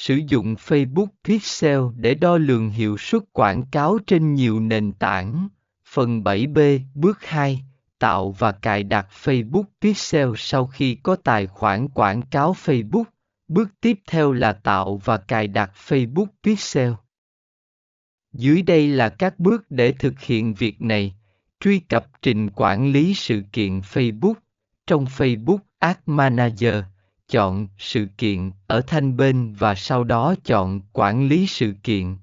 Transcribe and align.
Sử 0.00 0.20
dụng 0.28 0.54
Facebook 0.54 1.06
Pixel 1.24 1.80
để 1.96 2.14
đo 2.14 2.38
lường 2.38 2.70
hiệu 2.70 2.96
suất 2.98 3.22
quảng 3.32 3.62
cáo 3.70 3.98
trên 4.06 4.34
nhiều 4.34 4.60
nền 4.60 4.92
tảng. 4.92 5.48
Phần 5.86 6.22
7b 6.22 6.80
Bước 6.94 7.24
2 7.24 7.64
Tạo 7.98 8.30
và 8.30 8.52
cài 8.52 8.82
đặt 8.82 9.08
Facebook 9.22 9.64
Pixel 9.80 10.28
sau 10.36 10.66
khi 10.66 10.94
có 10.94 11.16
tài 11.16 11.46
khoản 11.46 11.88
quảng 11.88 12.22
cáo 12.22 12.52
Facebook. 12.64 13.04
Bước 13.48 13.68
tiếp 13.80 13.98
theo 14.06 14.32
là 14.32 14.52
tạo 14.52 14.96
và 15.04 15.16
cài 15.16 15.46
đặt 15.46 15.70
Facebook 15.88 16.26
Pixel. 16.42 16.92
Dưới 18.32 18.62
đây 18.62 18.88
là 18.88 19.08
các 19.08 19.38
bước 19.38 19.70
để 19.70 19.92
thực 19.92 20.20
hiện 20.20 20.54
việc 20.54 20.82
này. 20.82 21.14
Truy 21.60 21.78
cập 21.78 22.06
trình 22.22 22.50
quản 22.50 22.92
lý 22.92 23.14
sự 23.14 23.42
kiện 23.52 23.80
Facebook. 23.80 24.34
Trong 24.86 25.04
Facebook 25.04 25.58
Ad 25.78 25.96
Manager, 26.06 26.74
chọn 27.30 27.68
sự 27.78 28.06
kiện 28.18 28.50
ở 28.66 28.82
thanh 28.86 29.16
bên 29.16 29.54
và 29.58 29.74
sau 29.74 30.04
đó 30.04 30.34
chọn 30.44 30.80
quản 30.92 31.28
lý 31.28 31.46
sự 31.46 31.74
kiện. 31.82 32.16